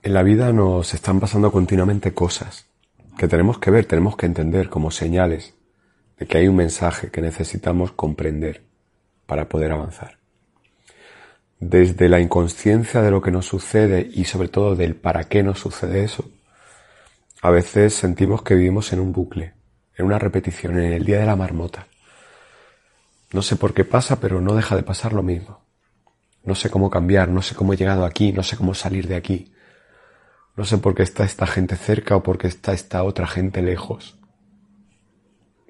En 0.00 0.14
la 0.14 0.22
vida 0.22 0.52
nos 0.52 0.94
están 0.94 1.18
pasando 1.18 1.50
continuamente 1.50 2.14
cosas 2.14 2.66
que 3.18 3.26
tenemos 3.26 3.58
que 3.58 3.72
ver, 3.72 3.84
tenemos 3.84 4.16
que 4.16 4.26
entender 4.26 4.68
como 4.68 4.92
señales 4.92 5.54
de 6.18 6.26
que 6.26 6.38
hay 6.38 6.46
un 6.46 6.54
mensaje 6.54 7.10
que 7.10 7.20
necesitamos 7.20 7.90
comprender 7.90 8.62
para 9.26 9.48
poder 9.48 9.72
avanzar. 9.72 10.18
Desde 11.58 12.08
la 12.08 12.20
inconsciencia 12.20 13.02
de 13.02 13.10
lo 13.10 13.20
que 13.20 13.32
nos 13.32 13.46
sucede 13.46 14.08
y 14.12 14.24
sobre 14.24 14.46
todo 14.46 14.76
del 14.76 14.94
para 14.94 15.24
qué 15.24 15.42
nos 15.42 15.58
sucede 15.58 16.04
eso, 16.04 16.30
a 17.42 17.50
veces 17.50 17.92
sentimos 17.92 18.42
que 18.42 18.54
vivimos 18.54 18.92
en 18.92 19.00
un 19.00 19.12
bucle, 19.12 19.54
en 19.96 20.06
una 20.06 20.20
repetición, 20.20 20.78
en 20.78 20.92
el 20.92 21.04
día 21.04 21.18
de 21.18 21.26
la 21.26 21.34
marmota. 21.34 21.88
No 23.32 23.42
sé 23.42 23.56
por 23.56 23.74
qué 23.74 23.84
pasa, 23.84 24.20
pero 24.20 24.40
no 24.40 24.54
deja 24.54 24.76
de 24.76 24.84
pasar 24.84 25.12
lo 25.12 25.24
mismo. 25.24 25.60
No 26.44 26.54
sé 26.54 26.70
cómo 26.70 26.88
cambiar, 26.88 27.28
no 27.28 27.42
sé 27.42 27.56
cómo 27.56 27.72
he 27.72 27.76
llegado 27.76 28.04
aquí, 28.04 28.32
no 28.32 28.44
sé 28.44 28.56
cómo 28.56 28.74
salir 28.74 29.08
de 29.08 29.16
aquí. 29.16 29.52
No 30.58 30.64
sé 30.64 30.78
por 30.78 30.96
qué 30.96 31.04
está 31.04 31.22
esta 31.22 31.46
gente 31.46 31.76
cerca 31.76 32.16
o 32.16 32.24
por 32.24 32.36
qué 32.36 32.48
está 32.48 32.72
esta 32.72 33.04
otra 33.04 33.28
gente 33.28 33.62
lejos. 33.62 34.18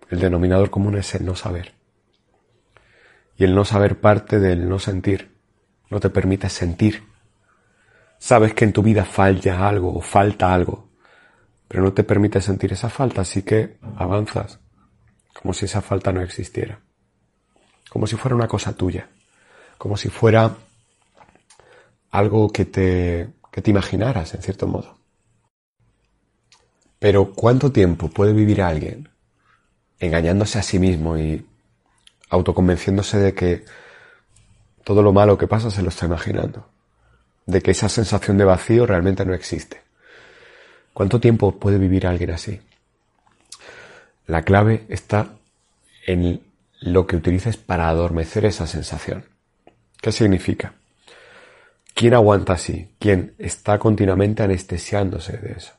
El 0.08 0.18
denominador 0.18 0.70
común 0.70 0.96
es 0.96 1.14
el 1.14 1.26
no 1.26 1.36
saber. 1.36 1.74
Y 3.36 3.44
el 3.44 3.54
no 3.54 3.66
saber 3.66 4.00
parte 4.00 4.40
del 4.40 4.66
no 4.66 4.78
sentir. 4.78 5.36
No 5.90 6.00
te 6.00 6.08
permite 6.08 6.48
sentir. 6.48 7.06
Sabes 8.18 8.54
que 8.54 8.64
en 8.64 8.72
tu 8.72 8.82
vida 8.82 9.04
falla 9.04 9.68
algo 9.68 9.94
o 9.94 10.00
falta 10.00 10.54
algo, 10.54 10.88
pero 11.68 11.82
no 11.82 11.92
te 11.92 12.02
permite 12.02 12.40
sentir 12.40 12.72
esa 12.72 12.88
falta, 12.88 13.20
así 13.20 13.42
que 13.42 13.76
avanzas 13.94 14.58
como 15.34 15.52
si 15.52 15.66
esa 15.66 15.82
falta 15.82 16.14
no 16.14 16.22
existiera. 16.22 16.80
Como 17.90 18.06
si 18.06 18.16
fuera 18.16 18.34
una 18.34 18.48
cosa 18.48 18.72
tuya. 18.72 19.06
Como 19.76 19.98
si 19.98 20.08
fuera 20.08 20.56
algo 22.10 22.48
que 22.48 22.64
te 22.64 23.37
que 23.58 23.62
te 23.62 23.72
imaginaras, 23.72 24.34
en 24.34 24.42
cierto 24.42 24.68
modo. 24.68 24.98
Pero 27.00 27.32
¿cuánto 27.32 27.72
tiempo 27.72 28.08
puede 28.08 28.32
vivir 28.32 28.62
alguien 28.62 29.08
engañándose 29.98 30.60
a 30.60 30.62
sí 30.62 30.78
mismo 30.78 31.18
y 31.18 31.44
autoconvenciéndose 32.30 33.18
de 33.18 33.34
que 33.34 33.64
todo 34.84 35.02
lo 35.02 35.12
malo 35.12 35.36
que 35.36 35.48
pasa 35.48 35.72
se 35.72 35.82
lo 35.82 35.88
está 35.88 36.06
imaginando? 36.06 36.68
De 37.46 37.60
que 37.60 37.72
esa 37.72 37.88
sensación 37.88 38.38
de 38.38 38.44
vacío 38.44 38.86
realmente 38.86 39.24
no 39.24 39.34
existe. 39.34 39.82
¿Cuánto 40.92 41.18
tiempo 41.18 41.58
puede 41.58 41.78
vivir 41.78 42.06
alguien 42.06 42.30
así? 42.30 42.60
La 44.28 44.42
clave 44.42 44.86
está 44.88 45.32
en 46.06 46.42
lo 46.78 47.08
que 47.08 47.16
utilices 47.16 47.56
para 47.56 47.88
adormecer 47.88 48.44
esa 48.44 48.68
sensación. 48.68 49.24
¿Qué 50.00 50.12
significa? 50.12 50.74
¿Quién 51.98 52.14
aguanta 52.14 52.52
así? 52.52 52.94
¿Quién 53.00 53.34
está 53.38 53.76
continuamente 53.80 54.44
anestesiándose 54.44 55.36
de 55.38 55.54
eso? 55.54 55.72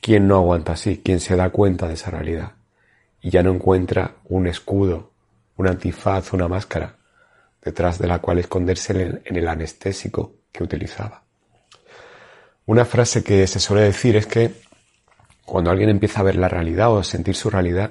¿Quién 0.00 0.26
no 0.26 0.36
aguanta 0.36 0.72
así? 0.72 1.02
¿Quién 1.04 1.20
se 1.20 1.36
da 1.36 1.50
cuenta 1.50 1.86
de 1.86 1.92
esa 1.92 2.10
realidad? 2.10 2.52
Y 3.20 3.28
ya 3.28 3.42
no 3.42 3.52
encuentra 3.52 4.14
un 4.24 4.46
escudo, 4.46 5.12
un 5.58 5.68
antifaz, 5.68 6.32
una 6.32 6.48
máscara, 6.48 6.96
detrás 7.62 7.98
de 7.98 8.06
la 8.06 8.20
cual 8.20 8.38
esconderse 8.38 9.20
en 9.22 9.36
el 9.36 9.46
anestésico 9.46 10.32
que 10.50 10.64
utilizaba. 10.64 11.24
Una 12.64 12.86
frase 12.86 13.22
que 13.22 13.46
se 13.46 13.60
suele 13.60 13.82
decir 13.82 14.16
es 14.16 14.26
que 14.26 14.50
cuando 15.44 15.70
alguien 15.70 15.90
empieza 15.90 16.20
a 16.20 16.24
ver 16.24 16.36
la 16.36 16.48
realidad 16.48 16.90
o 16.90 17.00
a 17.00 17.04
sentir 17.04 17.36
su 17.36 17.50
realidad, 17.50 17.90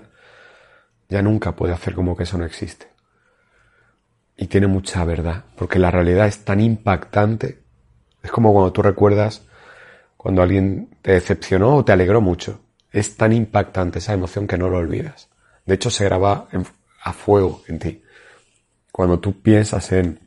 ya 1.08 1.22
nunca 1.22 1.56
puede 1.56 1.74
hacer 1.74 1.94
como 1.94 2.18
que 2.18 2.24
eso 2.24 2.40
no 2.40 2.46
existe. 2.46 2.93
Y 4.36 4.48
tiene 4.48 4.68
mucha 4.68 5.04
verdad, 5.06 5.46
porque 5.56 5.80
la 5.80 5.92
realidad 5.92 6.28
es 6.28 6.44
tan 6.44 6.60
impactante. 6.60 7.60
Es 8.22 8.32
como 8.32 8.54
cuando 8.54 8.72
tú 8.72 8.82
recuerdas 8.82 9.44
cuando 10.18 10.42
alguien 10.42 10.90
te 11.02 11.12
decepcionó 11.12 11.76
o 11.76 11.86
te 11.86 11.92
alegró 11.92 12.22
mucho. 12.22 12.62
Es 12.92 13.18
tan 13.18 13.34
impactante 13.34 14.00
esa 14.00 14.14
emoción 14.14 14.48
que 14.48 14.58
no 14.58 14.70
lo 14.70 14.78
olvidas. 14.78 15.30
De 15.66 15.76
hecho, 15.76 15.90
se 15.90 16.06
graba 16.06 16.48
a 17.04 17.14
fuego 17.14 17.62
en 17.68 17.80
ti. 17.80 18.04
Cuando 18.92 19.20
tú 19.20 19.42
piensas 19.42 19.92
en 19.92 20.20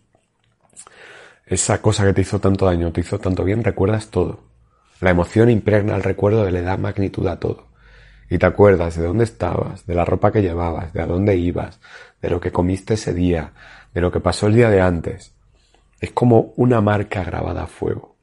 esa 1.47 1.81
cosa 1.81 2.05
que 2.05 2.13
te 2.13 2.23
hizo 2.23 2.41
tanto 2.41 2.67
daño, 2.67 2.93
te 2.93 3.01
hizo 3.01 3.19
tanto 3.19 3.45
bien, 3.45 3.65
recuerdas 3.65 4.09
todo. 4.09 4.41
La 5.01 5.11
emoción 5.11 5.49
impregna 5.49 5.97
el 5.97 6.03
recuerdo, 6.03 6.49
le 6.51 6.63
da 6.63 6.77
magnitud 6.77 7.27
a 7.29 7.39
todo. 7.39 7.69
Y 8.29 8.39
te 8.39 8.47
acuerdas 8.47 8.97
de 8.97 9.07
dónde 9.07 9.25
estabas, 9.25 9.87
de 9.87 9.95
la 9.95 10.05
ropa 10.05 10.33
que 10.33 10.43
llevabas, 10.43 10.93
de 10.93 11.03
a 11.03 11.07
dónde 11.07 11.37
ibas, 11.37 11.81
de 12.21 12.31
lo 12.31 12.41
que 12.41 12.53
comiste 12.53 12.95
ese 12.95 13.15
día, 13.15 13.53
de 13.95 14.01
lo 14.01 14.11
que 14.11 14.21
pasó 14.21 14.49
el 14.49 14.55
día 14.55 14.69
de 14.69 14.81
antes. 14.81 15.35
Es 16.01 16.11
como 16.11 16.53
una 16.57 16.81
marca 16.81 17.23
grabada 17.25 17.65
a 17.65 17.67
fuego, 17.67 18.17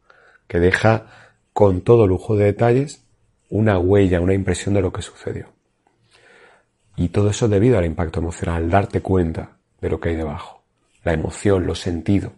que 0.48 0.60
deja 0.60 1.06
con 1.54 1.82
todo 1.82 2.08
lujo 2.08 2.36
de 2.36 2.46
detalles 2.46 3.04
una 3.50 3.78
huella, 3.78 4.20
una 4.20 4.34
impresión 4.34 4.74
de 4.74 4.82
lo 4.82 4.92
que 4.92 5.02
sucedió. 5.02 5.48
Y 6.96 7.10
todo 7.10 7.30
eso 7.30 7.48
debido 7.48 7.78
al 7.78 7.86
impacto 7.86 8.20
emocional, 8.20 8.70
darte 8.70 9.02
cuenta 9.02 9.58
de 9.80 9.90
lo 9.90 10.00
que 10.00 10.10
hay 10.10 10.16
debajo. 10.16 10.64
La 11.04 11.14
emoción, 11.14 11.66
lo 11.66 11.76
sentido. 11.76 12.34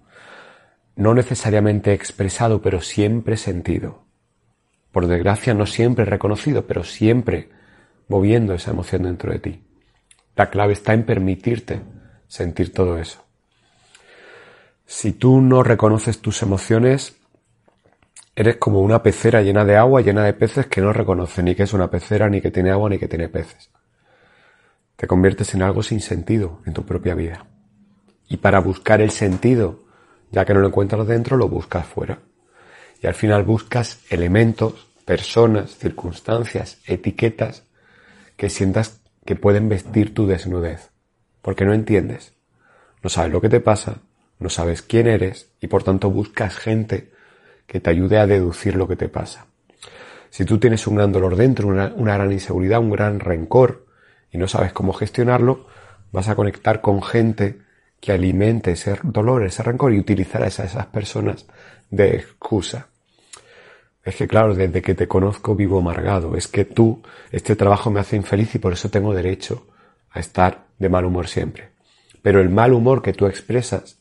No 0.96 1.14
necesariamente 1.14 1.94
expresado, 1.94 2.62
pero 2.62 2.82
siempre 2.82 3.38
sentido. 3.38 4.03
Por 4.92 5.08
desgracia, 5.08 5.53
no 5.53 5.66
siempre 5.66 6.06
reconocido, 6.06 6.66
pero 6.66 6.84
siempre 6.84 7.50
moviendo 8.08 8.54
esa 8.54 8.72
emoción 8.72 9.04
dentro 9.04 9.32
de 9.32 9.40
ti. 9.40 9.64
La 10.36 10.50
clave 10.50 10.74
está 10.74 10.94
en 10.94 11.06
permitirte 11.06 11.82
sentir 12.28 12.74
todo 12.74 12.98
eso. 12.98 13.24
Si 14.86 15.14
tú 15.14 15.42
no 15.42 15.64
reconoces 15.64 16.22
tus 16.22 16.42
emociones, 16.44 17.16
eres 18.36 18.58
como 18.58 18.82
una 18.82 19.02
pecera 19.02 19.42
llena 19.42 19.66
de 19.66 19.78
agua, 19.78 20.02
llena 20.02 20.24
de 20.24 20.34
peces 20.34 20.68
que 20.68 20.82
no 20.82 20.94
reconoce 20.94 21.42
ni 21.42 21.56
que 21.56 21.64
es 21.64 21.74
una 21.74 21.90
pecera, 21.90 22.30
ni 22.30 22.42
que 22.42 22.52
tiene 22.52 22.72
agua, 22.72 22.90
ni 22.90 23.00
que 23.00 23.08
tiene 23.08 23.30
peces. 23.30 23.72
Te 24.96 25.08
conviertes 25.08 25.54
en 25.56 25.62
algo 25.62 25.82
sin 25.82 26.02
sentido 26.02 26.62
en 26.66 26.74
tu 26.74 26.86
propia 26.86 27.16
vida. 27.16 27.46
Y 28.28 28.38
para 28.38 28.60
buscar 28.60 29.02
el 29.02 29.12
sentido, 29.12 29.86
ya 30.32 30.46
que 30.46 30.54
no 30.54 30.60
lo 30.60 30.68
encuentras 30.68 31.08
dentro, 31.08 31.38
lo 31.38 31.48
buscas 31.48 31.86
fuera. 31.86 32.20
Y 33.02 33.08
al 33.08 33.14
final 33.14 33.44
buscas 33.44 34.00
elementos, 34.10 34.88
personas, 35.06 35.78
circunstancias, 35.78 36.80
etiquetas 36.86 37.64
que 38.38 38.50
sientas 38.50 39.01
que 39.25 39.35
pueden 39.35 39.69
vestir 39.69 40.13
tu 40.13 40.28
desnudez. 40.28 40.91
Porque 41.41 41.66
no 41.66 41.73
entiendes. 41.73 42.34
No 43.03 43.09
sabes 43.09 43.31
lo 43.31 43.41
que 43.41 43.50
te 43.50 43.59
pasa, 43.59 44.01
no 44.40 44.50
sabes 44.50 44.81
quién 44.81 45.07
eres 45.07 45.51
y 45.62 45.68
por 45.68 45.84
tanto 45.84 46.09
buscas 46.09 46.56
gente 46.56 47.12
que 47.68 47.79
te 47.79 47.90
ayude 47.90 48.19
a 48.19 48.28
deducir 48.28 48.75
lo 48.75 48.88
que 48.88 48.96
te 48.96 49.09
pasa. 49.09 49.47
Si 50.29 50.44
tú 50.44 50.57
tienes 50.57 50.85
un 50.88 50.96
gran 50.96 51.12
dolor 51.12 51.35
dentro, 51.35 51.68
una, 51.68 51.90
gran 51.90 52.31
inseguridad, 52.31 52.79
un 52.79 52.91
gran 52.91 53.19
rencor 53.19 53.85
y 54.31 54.38
no 54.38 54.47
sabes 54.47 54.73
cómo 54.73 54.94
gestionarlo, 54.94 55.67
vas 56.12 56.28
a 56.28 56.35
conectar 56.35 56.81
con 56.81 57.02
gente 57.02 57.62
que 58.00 58.12
alimente 58.12 58.72
ese 58.72 58.97
dolor, 59.03 59.46
ese 59.46 59.63
rencor 59.63 59.94
y 59.94 60.00
utilizar 60.00 60.44
a 60.44 60.47
esas 60.47 60.85
personas 60.88 61.46
de 61.90 62.16
excusa. 62.17 62.90
Es 64.06 64.16
que 64.16 64.28
claro, 64.28 64.54
desde 64.54 64.84
que 64.84 64.94
te 64.94 65.08
conozco 65.08 65.56
vivo 65.56 65.79
amargado. 65.79 66.38
Es 66.38 66.47
que 66.47 66.64
tú, 66.64 67.02
este 67.32 67.56
trabajo 67.56 67.90
me 67.90 68.00
hace 68.00 68.16
infeliz 68.16 68.53
y 68.53 68.59
por 68.59 68.72
eso 68.72 68.90
tengo 68.90 69.16
derecho 69.16 69.66
a 70.12 70.20
estar 70.20 70.68
de 70.78 70.90
mal 70.90 71.06
humor 71.06 71.28
siempre. 71.28 71.72
Pero 72.22 72.40
el 72.40 72.50
mal 72.50 72.74
humor 72.74 73.02
que 73.02 73.14
tú 73.14 73.26
expresas 73.26 73.97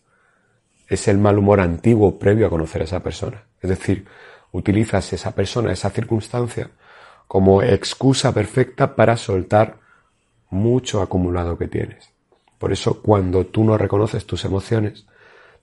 es 0.89 1.09
el 1.09 1.17
mal 1.17 1.39
humor 1.39 1.61
antiguo 1.61 2.19
previo 2.19 2.47
a 2.47 2.51
conocer 2.51 2.83
a 2.83 2.85
esa 2.85 3.03
persona. 3.03 3.45
Es 3.63 3.71
decir, 3.71 4.05
utilizas 4.53 5.11
esa 5.15 5.35
persona, 5.35 5.73
esa 5.73 5.89
circunstancia, 5.89 6.71
como 7.27 7.63
excusa 7.63 8.35
perfecta 8.35 8.95
para 8.95 9.17
soltar 9.17 9.79
mucho 10.51 11.01
acumulado 11.01 11.57
que 11.57 11.67
tienes. 11.67 12.11
Por 12.59 12.73
eso 12.73 13.01
cuando 13.01 13.47
tú 13.47 13.65
no 13.65 13.79
reconoces 13.79 14.27
tus 14.27 14.45
emociones, 14.45 15.07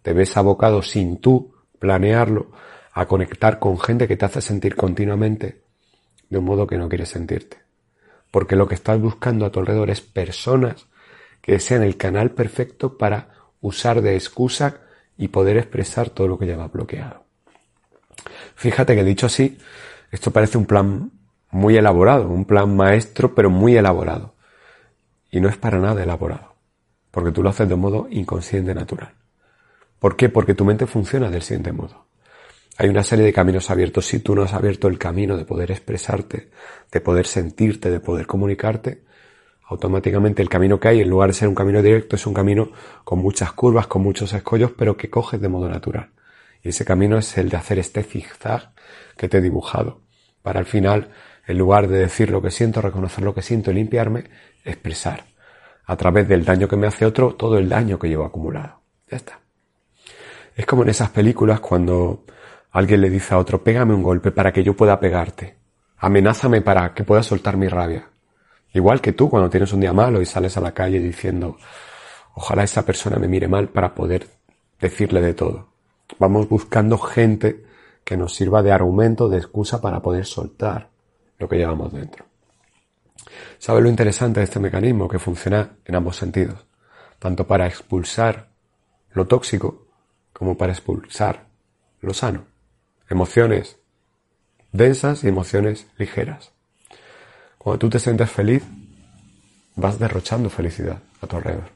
te 0.01 0.13
ves 0.13 0.35
abocado 0.35 0.81
sin 0.81 1.17
tú 1.17 1.53
planearlo 1.77 2.47
a 2.93 3.05
conectar 3.05 3.59
con 3.59 3.79
gente 3.79 4.07
que 4.07 4.17
te 4.17 4.25
hace 4.25 4.41
sentir 4.41 4.75
continuamente 4.75 5.63
de 6.29 6.37
un 6.37 6.45
modo 6.45 6.67
que 6.67 6.77
no 6.77 6.89
quieres 6.89 7.09
sentirte. 7.09 7.57
Porque 8.31 8.55
lo 8.55 8.67
que 8.67 8.75
estás 8.75 8.99
buscando 8.99 9.45
a 9.45 9.51
tu 9.51 9.59
alrededor 9.59 9.89
es 9.89 10.01
personas 10.01 10.87
que 11.41 11.59
sean 11.59 11.83
el 11.83 11.97
canal 11.97 12.31
perfecto 12.31 12.97
para 12.97 13.29
usar 13.59 14.01
de 14.01 14.15
excusa 14.15 14.81
y 15.17 15.27
poder 15.27 15.57
expresar 15.57 16.09
todo 16.09 16.27
lo 16.27 16.37
que 16.37 16.45
lleva 16.45 16.67
bloqueado. 16.67 17.25
Fíjate 18.55 18.95
que 18.95 19.03
dicho 19.03 19.25
así, 19.25 19.57
esto 20.11 20.31
parece 20.31 20.57
un 20.57 20.65
plan 20.65 21.11
muy 21.49 21.77
elaborado, 21.77 22.29
un 22.29 22.45
plan 22.45 22.75
maestro, 22.75 23.35
pero 23.35 23.49
muy 23.49 23.75
elaborado. 23.75 24.35
Y 25.29 25.39
no 25.41 25.49
es 25.49 25.57
para 25.57 25.79
nada 25.79 26.03
elaborado, 26.03 26.55
porque 27.11 27.31
tú 27.31 27.43
lo 27.43 27.49
haces 27.49 27.67
de 27.67 27.75
modo 27.75 28.07
inconsciente 28.09 28.73
natural. 28.73 29.13
¿Por 29.99 30.15
qué? 30.15 30.29
Porque 30.29 30.55
tu 30.55 30.65
mente 30.65 30.87
funciona 30.87 31.29
del 31.29 31.41
siguiente 31.41 31.71
modo. 31.71 32.10
Hay 32.81 32.89
una 32.89 33.03
serie 33.03 33.23
de 33.23 33.31
caminos 33.31 33.69
abiertos. 33.69 34.07
Si 34.07 34.21
tú 34.21 34.33
no 34.33 34.41
has 34.41 34.53
abierto 34.53 34.87
el 34.87 34.97
camino 34.97 35.37
de 35.37 35.45
poder 35.45 35.69
expresarte, 35.69 36.49
de 36.91 36.99
poder 36.99 37.27
sentirte, 37.27 37.91
de 37.91 37.99
poder 37.99 38.25
comunicarte, 38.25 39.03
automáticamente 39.67 40.41
el 40.41 40.49
camino 40.49 40.79
que 40.79 40.87
hay, 40.87 41.01
en 41.01 41.07
lugar 41.07 41.29
de 41.29 41.35
ser 41.35 41.47
un 41.47 41.53
camino 41.53 41.83
directo, 41.83 42.15
es 42.15 42.25
un 42.25 42.33
camino 42.33 42.71
con 43.03 43.19
muchas 43.19 43.51
curvas, 43.51 43.85
con 43.85 44.01
muchos 44.01 44.33
escollos, 44.33 44.71
pero 44.75 44.97
que 44.97 45.11
coges 45.11 45.39
de 45.39 45.47
modo 45.47 45.69
natural. 45.69 46.09
Y 46.63 46.69
ese 46.69 46.83
camino 46.83 47.19
es 47.19 47.37
el 47.37 47.49
de 47.49 47.57
hacer 47.57 47.77
este 47.77 48.01
zigzag 48.01 48.73
que 49.15 49.29
te 49.29 49.37
he 49.37 49.41
dibujado, 49.41 50.01
para 50.41 50.59
al 50.59 50.65
final, 50.65 51.11
en 51.45 51.59
lugar 51.59 51.87
de 51.87 51.99
decir 51.99 52.31
lo 52.31 52.41
que 52.41 52.49
siento, 52.49 52.81
reconocer 52.81 53.23
lo 53.23 53.35
que 53.35 53.43
siento 53.43 53.69
y 53.69 53.75
limpiarme, 53.75 54.23
expresar 54.65 55.25
a 55.85 55.95
través 55.97 56.27
del 56.27 56.43
daño 56.43 56.67
que 56.67 56.77
me 56.77 56.87
hace 56.87 57.05
otro 57.05 57.35
todo 57.35 57.59
el 57.59 57.69
daño 57.69 57.99
que 57.99 58.09
llevo 58.09 58.25
acumulado. 58.25 58.81
Ya 59.07 59.17
está. 59.17 59.39
Es 60.55 60.65
como 60.65 60.81
en 60.81 60.89
esas 60.89 61.11
películas 61.11 61.59
cuando 61.59 62.25
alguien 62.71 63.01
le 63.01 63.09
dice 63.09 63.33
a 63.33 63.37
otro, 63.37 63.63
pégame 63.63 63.93
un 63.93 64.03
golpe 64.03 64.31
para 64.31 64.51
que 64.51 64.63
yo 64.63 64.75
pueda 64.75 64.99
pegarte. 64.99 65.57
Amenázame 65.97 66.61
para 66.61 66.93
que 66.93 67.03
pueda 67.03 67.21
soltar 67.21 67.57
mi 67.57 67.67
rabia. 67.67 68.09
Igual 68.73 69.01
que 69.01 69.13
tú 69.13 69.29
cuando 69.29 69.49
tienes 69.49 69.73
un 69.73 69.81
día 69.81 69.93
malo 69.93 70.21
y 70.21 70.25
sales 70.25 70.55
a 70.57 70.61
la 70.61 70.73
calle 70.73 70.99
diciendo, 70.99 71.57
ojalá 72.33 72.63
esa 72.63 72.85
persona 72.85 73.17
me 73.17 73.27
mire 73.27 73.47
mal 73.47 73.69
para 73.69 73.93
poder 73.93 74.27
decirle 74.79 75.21
de 75.21 75.33
todo. 75.33 75.67
Vamos 76.17 76.47
buscando 76.47 76.97
gente 76.97 77.65
que 78.03 78.17
nos 78.17 78.33
sirva 78.33 78.63
de 78.63 78.71
argumento, 78.71 79.29
de 79.29 79.37
excusa 79.37 79.81
para 79.81 80.01
poder 80.01 80.25
soltar 80.25 80.89
lo 81.37 81.47
que 81.47 81.57
llevamos 81.57 81.91
dentro. 81.91 82.25
¿Sabe 83.57 83.81
lo 83.81 83.89
interesante 83.89 84.39
de 84.39 84.45
este 84.45 84.59
mecanismo? 84.59 85.07
Que 85.07 85.19
funciona 85.19 85.77
en 85.85 85.95
ambos 85.95 86.15
sentidos, 86.15 86.65
tanto 87.19 87.45
para 87.45 87.67
expulsar 87.67 88.49
lo 89.11 89.27
tóxico 89.27 89.87
como 90.33 90.57
para 90.57 90.71
expulsar 90.71 91.45
lo 92.01 92.13
sano. 92.13 92.50
Emociones 93.11 93.77
densas 94.71 95.25
y 95.25 95.27
emociones 95.27 95.85
ligeras. 95.97 96.53
Cuando 97.57 97.77
tú 97.77 97.89
te 97.89 97.99
sientes 97.99 98.31
feliz, 98.31 98.63
vas 99.75 99.99
derrochando 99.99 100.49
felicidad 100.49 100.99
a 101.19 101.27
tu 101.27 101.35
alrededor. 101.35 101.71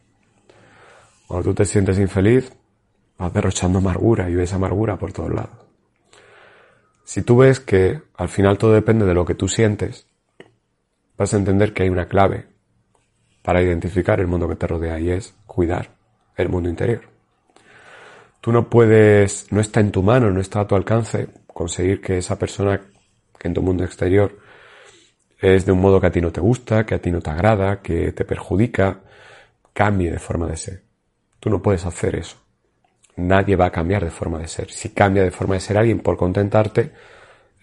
Cuando 1.28 1.50
tú 1.50 1.56
te 1.56 1.66
sientes 1.66 2.00
infeliz, 2.00 2.54
vas 3.18 3.34
derrochando 3.34 3.80
amargura 3.80 4.30
y 4.30 4.36
ves 4.36 4.54
amargura 4.54 4.98
por 4.98 5.12
todos 5.12 5.34
lados. 5.34 5.60
Si 7.04 7.22
tú 7.22 7.40
ves 7.40 7.60
que 7.60 8.02
al 8.16 8.30
final 8.30 8.58
todo 8.58 8.72
depende 8.72 9.06
de 9.06 9.14
lo 9.14 9.26
que 9.26 9.36
tú 9.36 9.50
sientes, 9.50 10.08
vas 11.18 11.34
a 11.34 11.38
entender 11.38 11.74
que 11.74 11.84
hay 11.84 11.90
una 11.90 12.08
clave 12.08 12.48
para 13.42 13.62
identificar 13.62 14.22
el 14.22 14.28
mundo 14.28 14.48
que 14.48 14.56
te 14.56 14.68
rodea 14.68 15.02
y 15.02 15.10
es 15.10 15.36
cuidar 15.46 15.98
el 16.38 16.48
mundo 16.48 16.70
interior. 16.70 17.15
Tú 18.46 18.52
no 18.52 18.70
puedes, 18.70 19.52
no 19.52 19.60
está 19.60 19.80
en 19.80 19.90
tu 19.90 20.04
mano, 20.04 20.30
no 20.30 20.40
está 20.40 20.60
a 20.60 20.68
tu 20.68 20.76
alcance 20.76 21.30
conseguir 21.48 22.00
que 22.00 22.20
esa 22.20 22.38
persona 22.38 22.80
que 23.40 23.48
en 23.48 23.56
tu 23.56 23.64
mundo 23.64 23.84
exterior 23.84 24.38
es 25.40 25.66
de 25.66 25.72
un 25.72 25.82
modo 25.82 26.00
que 26.00 26.06
a 26.06 26.12
ti 26.12 26.22
no 26.22 26.32
te 26.32 26.42
gusta, 26.42 26.86
que 26.86 26.94
a 26.94 27.02
ti 27.02 27.10
no 27.10 27.22
te 27.22 27.32
agrada, 27.32 27.82
que 27.82 28.12
te 28.12 28.24
perjudica, 28.24 29.00
cambie 29.74 30.12
de 30.12 30.20
forma 30.20 30.46
de 30.46 30.58
ser. 30.58 30.84
Tú 31.40 31.50
no 31.50 31.60
puedes 31.60 31.88
hacer 31.88 32.18
eso. 32.18 32.38
Nadie 33.16 33.56
va 33.56 33.66
a 33.66 33.72
cambiar 33.72 34.04
de 34.04 34.12
forma 34.12 34.38
de 34.38 34.48
ser. 34.48 34.70
Si 34.70 34.90
cambia 34.90 35.24
de 35.24 35.32
forma 35.32 35.56
de 35.56 35.62
ser 35.62 35.80
alguien 35.80 36.02
por 36.02 36.16
contentarte, 36.16 36.92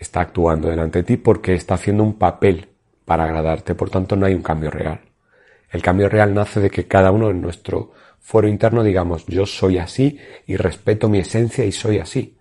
está 0.01 0.23
actuando 0.23 0.69
delante 0.69 0.99
de 0.99 1.05
ti 1.05 1.17
porque 1.17 1.55
está 1.55 1.75
haciendo 1.75 2.03
un 2.03 2.19
papel 2.19 2.71
para 3.05 3.23
agradarte. 3.23 3.77
Por 3.77 3.89
tanto, 3.89 4.17
no 4.17 4.27
hay 4.27 4.35
un 4.35 4.43
cambio 4.43 4.73
real. 4.73 5.01
El 5.71 5.81
cambio 5.81 6.09
real 6.09 6.35
nace 6.35 6.59
de 6.59 6.71
que 6.71 6.89
cada 6.89 7.13
uno 7.13 7.31
en 7.31 7.41
nuestro 7.41 7.93
foro 8.23 8.49
interno 8.49 8.83
digamos, 8.83 9.27
yo 9.27 9.45
soy 9.45 9.77
así 9.77 10.19
y 10.47 10.57
respeto 10.57 11.11
mi 11.11 11.19
esencia 11.19 11.65
y 11.65 11.73
soy 11.73 11.99
así. 11.99 12.39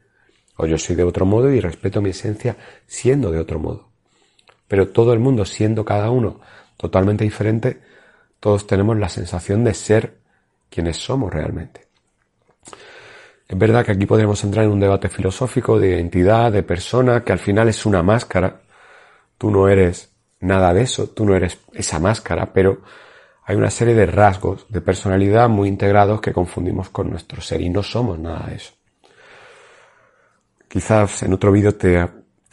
O 0.55 0.65
yo 0.65 0.77
soy 0.77 0.95
de 0.95 1.03
otro 1.03 1.25
modo 1.25 1.51
y 1.51 1.59
respeto 1.59 2.01
mi 2.01 2.11
esencia 2.11 2.55
siendo 2.87 3.31
de 3.31 3.39
otro 3.39 3.59
modo 3.59 3.91
pero 4.71 4.87
todo 4.87 5.11
el 5.11 5.19
mundo 5.19 5.43
siendo 5.43 5.83
cada 5.83 6.09
uno 6.11 6.39
totalmente 6.77 7.25
diferente, 7.25 7.81
todos 8.39 8.65
tenemos 8.65 8.97
la 8.97 9.09
sensación 9.09 9.65
de 9.65 9.73
ser 9.73 10.19
quienes 10.69 10.95
somos 10.95 11.29
realmente. 11.29 11.87
Es 13.49 13.57
verdad 13.57 13.85
que 13.85 13.91
aquí 13.91 14.05
podríamos 14.05 14.41
entrar 14.45 14.63
en 14.63 14.71
un 14.71 14.79
debate 14.79 15.09
filosófico 15.09 15.77
de 15.77 15.89
identidad, 15.89 16.53
de 16.53 16.63
persona, 16.63 17.21
que 17.21 17.33
al 17.33 17.39
final 17.39 17.67
es 17.67 17.85
una 17.85 18.01
máscara. 18.01 18.61
Tú 19.37 19.51
no 19.51 19.67
eres 19.67 20.13
nada 20.39 20.73
de 20.73 20.83
eso, 20.83 21.09
tú 21.09 21.25
no 21.25 21.35
eres 21.35 21.57
esa 21.73 21.99
máscara, 21.99 22.53
pero 22.53 22.81
hay 23.51 23.57
una 23.57 23.69
serie 23.69 23.93
de 23.93 24.05
rasgos 24.05 24.65
de 24.69 24.79
personalidad 24.79 25.49
muy 25.49 25.67
integrados 25.67 26.21
que 26.21 26.31
confundimos 26.31 26.89
con 26.89 27.09
nuestro 27.09 27.41
ser 27.41 27.59
y 27.59 27.69
no 27.69 27.83
somos 27.83 28.17
nada 28.17 28.47
de 28.47 28.55
eso. 28.55 28.71
Quizás 30.69 31.23
en 31.23 31.33
otro 31.33 31.51
vídeo 31.51 31.75
te 31.75 31.99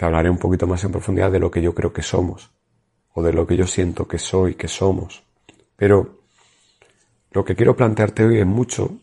hablaré 0.01 0.29
un 0.29 0.39
poquito 0.39 0.67
más 0.67 0.83
en 0.83 0.91
profundidad 0.91 1.31
de 1.31 1.39
lo 1.39 1.53
que 1.53 1.63
yo 1.63 1.73
creo 1.73 1.93
que 1.93 2.03
somos, 2.03 2.51
o 3.13 3.23
de 3.23 3.33
lo 3.33 3.47
que 3.47 3.57
yo 3.57 3.65
siento 3.65 4.09
que 4.09 4.19
soy, 4.19 4.57
que 4.57 4.67
somos. 4.67 5.23
Pero 5.77 6.25
lo 7.31 7.45
que 7.45 7.55
quiero 7.55 7.77
plantearte 7.77 8.25
hoy 8.25 8.41
es 8.41 8.47
mucho 8.47 8.99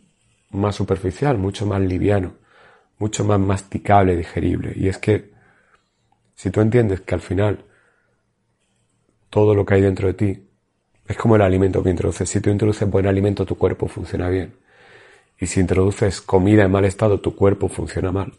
más 0.50 0.76
superficial, 0.76 1.38
mucho 1.38 1.66
más 1.66 1.80
liviano, 1.80 2.34
mucho 3.00 3.24
más 3.24 3.40
masticable, 3.40 4.18
digerible. 4.18 4.74
Y 4.76 4.90
es 4.90 4.98
que 4.98 5.32
si 6.34 6.50
tú 6.52 6.60
entiendes 6.60 7.00
que 7.00 7.16
al 7.16 7.22
final 7.22 7.64
todo 9.30 9.56
lo 9.56 9.66
que 9.66 9.76
hay 9.76 9.82
dentro 9.82 10.10
de 10.10 10.14
ti 10.14 10.45
es 11.08 11.18
como 11.18 11.36
el 11.36 11.42
alimento 11.42 11.84
que 11.84 11.90
introduces. 11.90 12.30
Si 12.30 12.42
tú 12.42 12.50
introduces 12.50 12.90
buen 12.90 13.06
alimento, 13.06 13.46
tu 13.46 13.58
cuerpo 13.58 13.88
funciona 13.88 14.30
bien. 14.30 14.56
Y 15.40 15.48
si 15.48 15.60
introduces 15.60 16.22
comida 16.22 16.64
en 16.64 16.72
mal 16.72 16.86
estado, 16.86 17.20
tu 17.20 17.36
cuerpo 17.36 17.68
funciona 17.70 18.12
mal. 18.12 18.34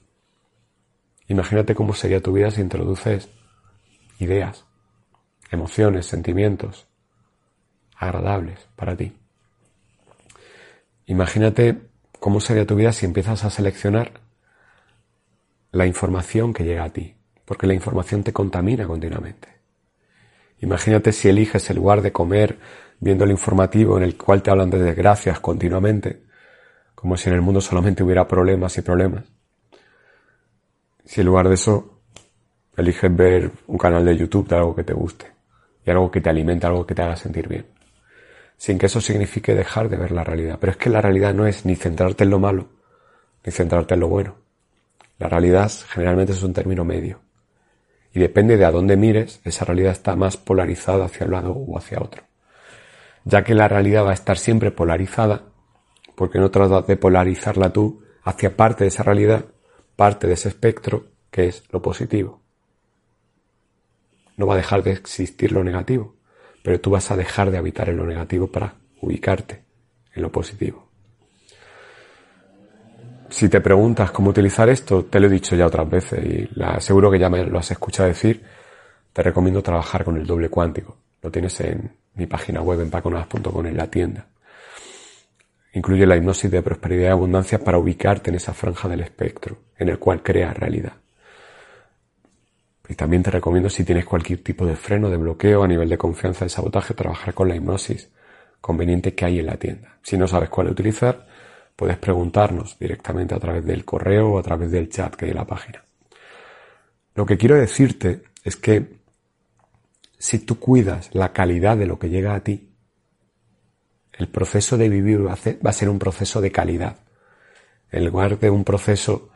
Imagínate 1.29 1.75
cómo 1.75 1.95
sería 1.95 2.21
tu 2.21 2.33
vida 2.33 2.51
si 2.51 2.61
introduces 2.61 3.29
ideas, 4.19 4.65
emociones, 5.51 6.07
sentimientos 6.07 6.87
agradables 7.97 8.69
para 8.77 8.97
ti. 8.97 9.13
Imagínate 11.07 11.83
cómo 12.19 12.41
sería 12.41 12.67
tu 12.67 12.75
vida 12.77 12.93
si 12.93 13.07
empiezas 13.07 13.45
a 13.45 13.51
seleccionar 13.51 14.21
la 15.73 15.87
información 15.87 16.53
que 16.53 16.65
llega 16.65 16.85
a 16.85 16.91
ti, 16.91 17.17
porque 17.45 17.67
la 17.67 17.75
información 17.75 18.23
te 18.23 18.33
contamina 18.33 18.87
continuamente. 18.87 19.56
Imagínate 20.61 21.13
si 21.13 21.29
eliges 21.29 21.69
el 21.71 21.77
lugar 21.77 22.03
de 22.03 22.13
comer 22.13 22.59
viendo 22.99 23.25
el 23.25 23.31
informativo 23.31 23.97
en 23.99 24.05
el 24.05 24.17
cual 24.17 24.43
te 24.43 24.51
hablan 24.51 24.71
de 24.71 24.79
desgracias 24.79 25.41
continuamente, 25.41 26.23
como 26.95 27.17
si 27.17 27.29
en 27.29 27.35
el 27.35 27.43
mundo 27.43 27.61
solamente 27.61 28.03
hubiera 28.03 28.27
problemas 28.27 28.77
y 28.79 28.83
problemas. 28.83 29.25
Si 31.05 31.21
en 31.21 31.27
lugar 31.27 31.49
de 31.49 31.55
eso 31.55 32.01
eliges 32.77 33.15
ver 33.15 33.51
un 33.67 33.79
canal 33.79 34.05
de 34.05 34.17
YouTube 34.17 34.49
de 34.49 34.57
algo 34.57 34.75
que 34.75 34.85
te 34.85 34.93
guste 34.93 35.27
y 35.85 35.91
algo 35.91 36.11
que 36.11 36.21
te 36.21 36.31
alimente, 36.31 36.67
algo 36.67 36.87
que 36.87 36.95
te 36.95 37.03
haga 37.03 37.17
sentir 37.17 37.49
bien. 37.49 37.67
Sin 38.57 38.79
que 38.79 38.87
eso 38.87 39.01
signifique 39.01 39.55
dejar 39.55 39.89
de 39.89 39.97
ver 39.97 40.13
la 40.13 40.25
realidad. 40.25 40.57
Pero 40.59 40.73
es 40.73 40.79
que 40.79 40.91
la 40.91 41.03
realidad 41.03 41.35
no 41.35 41.47
es 41.47 41.67
ni 41.67 41.77
centrarte 41.77 42.25
en 42.25 42.31
lo 42.31 42.39
malo, 42.39 42.69
ni 43.45 43.53
centrarte 43.53 43.95
en 43.95 44.01
lo 44.01 44.09
bueno. 44.09 44.37
La 45.19 45.29
realidad 45.29 45.71
generalmente 45.89 46.33
es 46.33 46.43
un 46.43 46.55
término 46.55 46.85
medio. 46.85 47.21
Y 48.17 48.19
depende 48.19 48.57
de 48.57 48.65
a 48.65 48.71
dónde 48.71 48.97
mires, 48.97 49.43
esa 49.45 49.67
realidad 49.67 49.93
está 49.93 50.17
más 50.17 50.39
polarizada 50.39 51.05
hacia 51.05 51.27
un 51.27 51.33
lado 51.33 51.53
o 51.53 51.77
hacia 51.77 52.01
otro. 52.01 52.23
Ya 53.27 53.45
que 53.45 53.55
la 53.55 53.69
realidad 53.69 54.07
va 54.07 54.13
a 54.13 54.15
estar 54.15 54.39
siempre 54.39 54.71
polarizada, 54.71 55.43
porque 56.15 56.39
no 56.39 56.51
tratas 56.51 56.87
de 56.87 56.97
polarizarla 56.97 57.75
tú 57.75 58.03
hacia 58.23 58.57
parte 58.57 58.85
de 58.85 58.89
esa 58.89 59.03
realidad, 59.03 59.45
parte 59.97 60.27
de 60.27 60.33
ese 60.33 60.49
espectro 60.49 61.09
que 61.31 61.49
es 61.49 61.65
lo 61.71 61.83
positivo. 61.83 62.41
No 64.39 64.47
va 64.47 64.55
a 64.55 64.57
dejar 64.57 64.83
de 64.83 64.93
existir 64.93 65.53
lo 65.53 65.63
negativo, 65.63 66.17
pero 66.63 66.81
tú 66.81 66.89
vas 66.89 67.11
a 67.11 67.17
dejar 67.17 67.51
de 67.51 67.59
habitar 67.59 67.91
en 67.91 67.99
lo 67.99 68.07
negativo 68.07 68.47
para 68.47 68.77
ubicarte 69.03 69.63
en 70.15 70.23
lo 70.23 70.33
positivo. 70.33 70.86
Si 73.29 73.49
te 73.49 73.61
preguntas 73.61 74.11
cómo 74.11 74.31
utilizar 74.31 74.69
esto, 74.69 75.05
te 75.05 75.21
lo 75.21 75.27
he 75.27 75.31
dicho 75.31 75.57
ya 75.57 75.67
otras 75.67 75.89
veces 75.89 76.25
y 76.25 76.49
la, 76.55 76.81
seguro 76.81 77.11
que 77.11 77.19
ya 77.19 77.29
me 77.29 77.45
lo 77.45 77.59
has 77.59 77.71
escuchado 77.71 78.09
decir, 78.09 78.43
te 79.13 79.23
recomiendo 79.23 79.63
trabajar 79.63 80.05
con 80.05 80.17
el 80.17 80.27
doble 80.27 80.49
cuántico. 80.49 80.97
Lo 81.23 81.31
tienes 81.31 81.59
en 81.61 81.91
mi 82.15 82.27
página 82.27 82.63
web 82.63 82.81
en 82.81 82.91
paconadas.com 82.91 83.67
en 83.67 83.77
la 83.77 83.91
tienda. 83.91 84.27
Incluye 85.73 86.07
la 86.07 86.17
hipnosis 86.17 86.51
de 86.51 86.63
prosperidad 86.63 87.09
y 87.09 87.11
abundancia 87.11 87.59
para 87.59 87.79
ubicarte 87.79 88.31
en 88.31 88.37
esa 88.37 88.55
franja 88.55 88.89
del 88.89 89.01
espectro 89.01 89.59
en 89.77 89.89
el 89.89 89.99
cual 89.99 90.23
creas 90.23 90.57
realidad. 90.57 90.95
Y 92.89 92.95
también 92.95 93.23
te 93.23 93.31
recomiendo 93.31 93.69
si 93.69 93.85
tienes 93.85 94.05
cualquier 94.05 94.43
tipo 94.43 94.65
de 94.65 94.77
freno, 94.77 95.11
de 95.11 95.17
bloqueo 95.17 95.65
a 95.65 95.69
nivel 95.69 95.89
de 95.89 95.99
confianza, 95.99 96.45
de 96.45 96.49
sabotaje, 96.49 96.95
trabajar 96.95 97.35
con 97.35 97.49
la 97.49 97.57
hipnosis 97.57 98.11
conveniente 98.61 99.15
que 99.15 99.25
hay 99.25 99.41
en 99.41 99.47
la 99.47 99.57
tienda. 99.57 99.99
Si 100.03 100.17
no 100.17 100.27
sabes 100.29 100.49
cuál 100.49 100.69
utilizar, 100.69 101.27
puedes 101.77 101.99
preguntarnos 101.99 102.79
directamente 102.79 103.35
a 103.35 103.39
través 103.39 103.65
del 103.65 103.85
correo 103.85 104.33
o 104.33 104.39
a 104.39 104.43
través 104.43 104.71
del 104.71 104.89
chat 104.89 105.15
que 105.15 105.27
hay 105.27 105.31
en 105.31 105.37
la 105.37 105.47
página. 105.47 105.85
Lo 107.15 107.27
que 107.27 107.37
quiero 107.37 107.57
decirte 107.57 108.25
es 108.43 108.57
que 108.57 108.97
si 110.19 110.39
tú 110.41 110.59
cuidas 110.59 111.15
la 111.15 111.33
calidad 111.33 111.77
de 111.77 111.87
lo 111.87 111.99
que 111.99 112.09
llega 112.09 112.35
a 112.35 112.41
ti, 112.41 112.73
el 114.13 114.29
proceso 114.29 114.79
de 114.79 114.89
vivir 114.89 115.27
va 115.27 115.35
a 115.35 115.73
ser 115.73 115.89
un 115.91 115.99
proceso 115.99 116.41
de 116.41 116.51
calidad, 116.51 117.01
en 117.91 118.07
lugar 118.07 118.39
de 118.39 118.51
un 118.51 118.65
proceso 118.65 119.29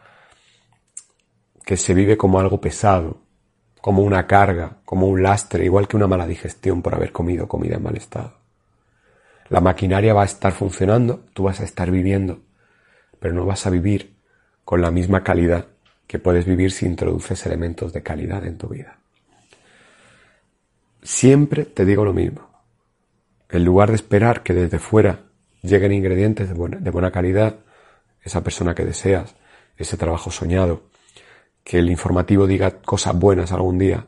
que 1.65 1.77
se 1.77 1.95
vive 1.95 2.17
como 2.17 2.41
algo 2.41 2.61
pesado, 2.61 3.23
como 3.81 4.03
una 4.03 4.27
carga, 4.27 4.79
como 4.85 5.07
un 5.07 5.23
lastre, 5.23 5.65
igual 5.65 5.87
que 5.87 5.97
una 5.97 6.07
mala 6.07 6.27
digestión 6.27 6.83
por 6.83 6.95
haber 6.95 7.13
comido 7.13 7.47
comida 7.47 7.77
en 7.77 7.83
mal 7.83 7.97
estado. 7.97 8.40
La 9.51 9.61
maquinaria 9.61 10.15
va 10.15 10.23
a 10.23 10.27
estar 10.27 10.53
funcionando, 10.53 11.27
tú 11.35 11.43
vas 11.43 11.61
a 11.61 11.65
estar 11.65 11.91
viviendo, 11.91 12.41
pero 13.19 13.35
no 13.35 13.45
vas 13.45 13.67
a 13.67 13.71
vivir 13.71 14.15
con 14.65 14.81
la 14.81 14.93
misma 14.93 15.25
calidad 15.25 15.67
que 16.07 16.21
puedes 16.21 16.47
vivir 16.47 16.71
si 16.71 16.87
introduces 16.87 17.45
elementos 17.47 17.93
de 17.93 18.01
calidad 18.01 18.47
en 18.47 18.59
tu 18.59 18.69
vida. 18.69 19.01
Siempre 21.03 21.65
te 21.65 21.85
digo 21.85 22.05
lo 22.05 22.13
mismo. 22.13 22.49
En 23.49 23.65
lugar 23.65 23.89
de 23.89 23.97
esperar 23.97 24.45
que 24.45 24.55
desde 24.55 24.79
fuera 24.79 25.25
lleguen 25.63 25.93
ingredientes 25.93 26.49
de 26.49 26.55
buena, 26.91 27.11
calidad, 27.11 27.57
esa 28.23 28.45
persona 28.45 28.73
que 28.73 28.85
deseas, 28.85 29.35
ese 29.77 29.97
trabajo 29.97 30.31
soñado, 30.31 30.85
que 31.65 31.81
el 31.81 31.91
informativo 31.91 32.47
diga 32.47 32.83
cosas 32.83 33.19
buenas 33.19 33.51
algún 33.51 33.79
día, 33.79 34.07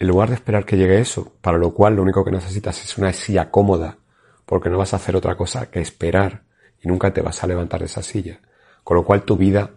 en 0.00 0.08
lugar 0.08 0.30
de 0.30 0.34
esperar 0.34 0.64
que 0.64 0.76
llegue 0.76 0.98
eso, 0.98 1.32
para 1.40 1.58
lo 1.58 1.72
cual 1.72 1.94
lo 1.94 2.02
único 2.02 2.24
que 2.24 2.32
necesitas 2.32 2.82
es 2.82 2.98
una 2.98 3.12
silla 3.12 3.52
cómoda, 3.52 3.98
porque 4.46 4.70
no 4.70 4.78
vas 4.78 4.94
a 4.94 4.96
hacer 4.96 5.14
otra 5.16 5.36
cosa 5.36 5.70
que 5.70 5.80
esperar 5.80 6.44
y 6.82 6.88
nunca 6.88 7.12
te 7.12 7.20
vas 7.20 7.44
a 7.44 7.46
levantar 7.46 7.80
de 7.80 7.86
esa 7.86 8.02
silla, 8.02 8.40
con 8.82 8.96
lo 8.96 9.04
cual 9.04 9.24
tu 9.24 9.36
vida 9.36 9.72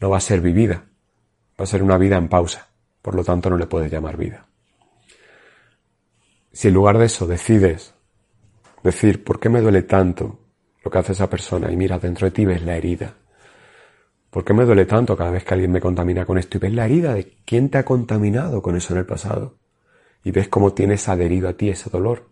no 0.00 0.10
va 0.10 0.16
a 0.16 0.20
ser 0.20 0.40
vivida, 0.40 0.86
va 1.58 1.62
a 1.62 1.66
ser 1.66 1.82
una 1.82 1.98
vida 1.98 2.16
en 2.16 2.28
pausa, 2.28 2.66
por 3.00 3.14
lo 3.14 3.22
tanto 3.22 3.48
no 3.48 3.56
le 3.56 3.66
puedes 3.66 3.92
llamar 3.92 4.16
vida. 4.16 4.46
Si 6.52 6.68
en 6.68 6.74
lugar 6.74 6.98
de 6.98 7.04
eso 7.04 7.26
decides 7.28 7.94
decir, 8.82 9.22
¿por 9.22 9.38
qué 9.38 9.48
me 9.48 9.60
duele 9.60 9.82
tanto 9.82 10.40
lo 10.82 10.90
que 10.90 10.98
hace 10.98 11.12
esa 11.12 11.30
persona? 11.30 11.70
Y 11.70 11.76
mira, 11.76 11.98
dentro 11.98 12.26
de 12.26 12.30
ti 12.32 12.44
ves 12.44 12.62
la 12.62 12.76
herida, 12.76 13.14
¿Por 14.36 14.44
qué 14.44 14.52
me 14.52 14.66
duele 14.66 14.84
tanto 14.84 15.16
cada 15.16 15.30
vez 15.30 15.44
que 15.44 15.54
alguien 15.54 15.72
me 15.72 15.80
contamina 15.80 16.26
con 16.26 16.36
esto? 16.36 16.58
Y 16.58 16.60
ves 16.60 16.74
la 16.74 16.84
herida 16.84 17.14
de 17.14 17.38
quién 17.46 17.70
te 17.70 17.78
ha 17.78 17.86
contaminado 17.86 18.60
con 18.60 18.76
eso 18.76 18.92
en 18.92 18.98
el 18.98 19.06
pasado. 19.06 19.56
Y 20.24 20.30
ves 20.30 20.48
cómo 20.48 20.74
tienes 20.74 21.08
adherido 21.08 21.48
a 21.48 21.54
ti 21.54 21.70
ese 21.70 21.88
dolor. 21.88 22.28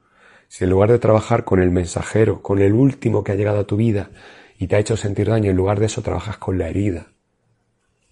Si 0.54 0.62
en 0.62 0.70
lugar 0.70 0.92
de 0.92 1.00
trabajar 1.00 1.42
con 1.42 1.61
el 1.61 1.73
mensajero, 1.73 2.40
con 2.40 2.61
el 2.61 2.75
último 2.75 3.25
que 3.25 3.32
ha 3.32 3.34
llegado 3.34 3.58
a 3.58 3.66
tu 3.66 3.75
vida 3.75 4.11
y 4.56 4.68
te 4.68 4.76
ha 4.76 4.78
hecho 4.78 4.96
sentir 4.96 5.28
daño, 5.28 5.50
en 5.50 5.56
lugar 5.56 5.80
de 5.80 5.87
eso 5.87 6.00
trabajas 6.00 6.38
con 6.38 6.58
la 6.58 6.68
herida. 6.68 7.08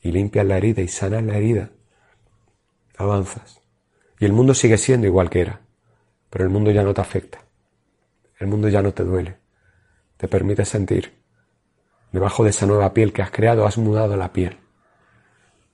Y 0.00 0.10
limpias 0.10 0.44
la 0.44 0.56
herida 0.56 0.82
y 0.82 0.88
sanas 0.88 1.22
la 1.22 1.36
herida. 1.36 1.70
Avanzas. 2.96 3.60
Y 4.18 4.24
el 4.24 4.32
mundo 4.32 4.54
sigue 4.54 4.76
siendo 4.76 5.06
igual 5.06 5.30
que 5.30 5.42
era. 5.42 5.60
Pero 6.30 6.42
el 6.42 6.50
mundo 6.50 6.72
ya 6.72 6.82
no 6.82 6.92
te 6.92 7.00
afecta. 7.00 7.44
El 8.40 8.48
mundo 8.48 8.68
ya 8.68 8.82
no 8.82 8.92
te 8.92 9.04
duele. 9.04 9.36
Te 10.16 10.26
permite 10.26 10.64
sentir 10.64 11.12
Debajo 12.10 12.42
de 12.42 12.50
esa 12.50 12.66
nueva 12.66 12.92
piel 12.92 13.12
que 13.12 13.22
has 13.22 13.30
creado 13.30 13.68
has 13.68 13.78
mudado 13.78 14.16
la 14.16 14.32
piel, 14.32 14.58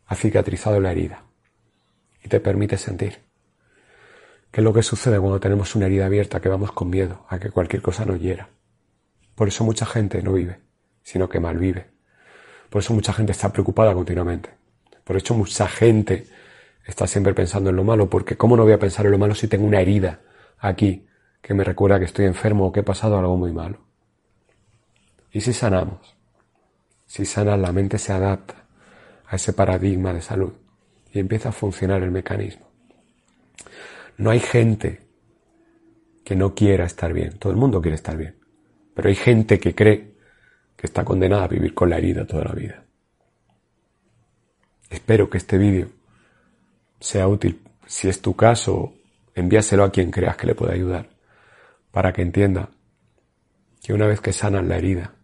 has 0.07 0.19
cicatrizado 0.19 0.79
la 0.81 0.93
herida 0.93 1.25
y 2.23 2.29
te 2.29 2.41
permite 2.41 2.77
sentir. 2.77 3.28
¿Qué 4.51 4.61
es 4.61 4.65
lo 4.65 4.73
que 4.73 4.83
sucede 4.83 5.19
cuando 5.19 5.41
tenemos 5.41 5.75
una 5.75 5.87
herida 5.87 6.07
abierta 6.07 6.41
que 6.41 6.49
vamos 6.49 6.73
con 6.73 6.89
miedo 6.89 7.27
a 7.29 7.39
que 7.39 7.51
cualquier 7.51 7.83
cosa 7.83 8.05
nos 8.05 8.21
hiera? 8.21 8.49
Por 9.35 9.49
eso 9.49 9.63
mucha 9.63 9.87
gente 9.87 10.23
no 10.23 10.33
vive, 10.33 10.61
sino 11.03 11.29
que 11.29 11.39
malvive. 11.39 11.91
Por 12.71 12.81
eso 12.81 12.95
mucha 12.95 13.13
gente 13.13 13.33
está 13.33 13.53
preocupada 13.53 13.95
continuamente. 13.95 14.51
Por 15.05 15.17
eso 15.17 15.35
mucha 15.35 15.69
gente 15.69 16.27
está 16.87 17.07
siempre 17.07 17.35
pensando 17.35 17.71
en 17.71 17.77
lo 17.77 17.85
malo, 17.85 18.09
porque 18.09 18.37
¿cómo 18.37 18.57
no 18.57 18.65
voy 18.65 18.73
a 18.73 18.79
pensar 18.79 19.07
en 19.07 19.13
lo 19.13 19.19
malo 19.19 19.35
si 19.35 19.49
tengo 19.49 19.67
una 19.67 19.81
herida 19.81 20.21
aquí 20.59 21.07
que 21.41 21.55
me 21.55 21.65
recuerda 21.65 21.99
que 21.99 22.07
estoy 22.07 22.25
enfermo 22.25 22.67
o 22.67 22.73
que 22.73 22.81
he 22.81 22.83
pasado 22.83 23.19
algo 23.19 23.37
muy 23.37 23.53
malo? 23.53 23.79
¿Y 25.31 25.41
si 25.41 25.53
sanamos? 25.53 26.17
Si 27.07 27.25
sanas, 27.25 27.59
la 27.59 27.73
mente 27.73 27.99
se 27.99 28.13
adapta 28.13 28.67
a 29.27 29.37
ese 29.37 29.53
paradigma 29.53 30.13
de 30.13 30.21
salud 30.21 30.53
y 31.13 31.19
empieza 31.19 31.51
a 31.51 31.53
funcionar 31.53 32.03
el 32.03 32.11
mecanismo. 32.11 32.68
No 34.19 34.31
hay 34.31 34.41
gente 34.41 35.07
que 36.25 36.37
no 36.37 36.55
quiera 36.55 36.85
estar 36.85 37.13
bien, 37.13 37.39
todo 37.39 37.53
el 37.53 37.59
mundo 37.59 37.81
quiere 37.81 37.95
estar 37.95 38.17
bien, 38.17 38.37
pero 38.95 39.09
hay 39.09 39.15
gente 39.15 39.59
que 39.59 39.75
cree 39.75 40.15
que 40.77 40.87
está 40.87 41.05
condenada 41.05 41.45
a 41.45 41.49
vivir 41.49 41.73
con 41.73 41.89
la 41.89 41.99
herida 41.99 42.27
toda 42.27 42.45
la 42.45 42.53
vida. 42.53 42.85
Espero 44.91 45.31
que 45.31 45.39
este 45.39 45.57
vídeo 45.57 45.89
sea 46.99 47.29
útil. 47.29 47.63
Si 47.87 48.09
es 48.09 48.21
tu 48.21 48.35
caso, 48.35 48.93
envíaselo 49.35 49.85
a 49.85 49.93
quien 49.93 50.11
creas 50.11 50.37
que 50.37 50.49
le 50.49 50.55
pueda 50.55 50.73
ayudar, 50.73 51.09
para 51.93 52.13
que 52.13 52.23
entienda 52.23 52.71
que 53.83 53.93
una 53.93 54.07
vez 54.07 54.21
que 54.21 54.33
sanas 54.33 54.67
la 54.67 54.77
herida, 54.77 55.15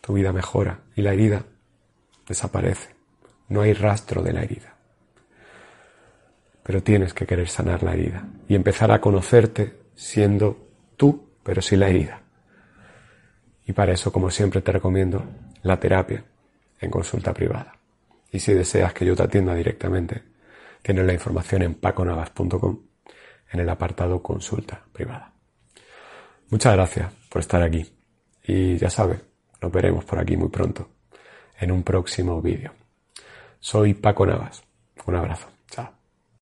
tu 0.00 0.14
vida 0.14 0.32
mejora 0.32 0.80
y 0.96 1.02
la 1.02 1.12
herida 1.12 1.44
desaparece. 2.26 2.96
No 3.48 3.60
hay 3.60 3.72
rastro 3.72 4.22
de 4.22 4.32
la 4.32 4.42
herida. 4.42 4.77
Pero 6.68 6.82
tienes 6.82 7.14
que 7.14 7.24
querer 7.24 7.48
sanar 7.48 7.82
la 7.82 7.94
herida 7.94 8.28
y 8.46 8.54
empezar 8.54 8.92
a 8.92 9.00
conocerte 9.00 9.74
siendo 9.94 10.68
tú, 10.98 11.30
pero 11.42 11.62
sin 11.62 11.80
la 11.80 11.88
herida. 11.88 12.20
Y 13.66 13.72
para 13.72 13.94
eso, 13.94 14.12
como 14.12 14.30
siempre, 14.30 14.60
te 14.60 14.70
recomiendo 14.72 15.24
la 15.62 15.80
terapia 15.80 16.22
en 16.78 16.90
consulta 16.90 17.32
privada. 17.32 17.78
Y 18.30 18.40
si 18.40 18.52
deseas 18.52 18.92
que 18.92 19.06
yo 19.06 19.16
te 19.16 19.22
atienda 19.22 19.54
directamente, 19.54 20.22
tienes 20.82 21.06
la 21.06 21.14
información 21.14 21.62
en 21.62 21.72
paconavas.com 21.72 22.80
en 23.50 23.60
el 23.60 23.68
apartado 23.70 24.22
consulta 24.22 24.78
privada. 24.92 25.32
Muchas 26.50 26.74
gracias 26.74 27.10
por 27.30 27.40
estar 27.40 27.62
aquí. 27.62 27.90
Y 28.46 28.76
ya 28.76 28.90
sabes, 28.90 29.22
nos 29.62 29.72
veremos 29.72 30.04
por 30.04 30.18
aquí 30.18 30.36
muy 30.36 30.50
pronto 30.50 30.86
en 31.58 31.72
un 31.72 31.82
próximo 31.82 32.42
vídeo. 32.42 32.74
Soy 33.58 33.94
Paco 33.94 34.26
Navas. 34.26 34.62
Un 35.06 35.14
abrazo. 35.14 35.48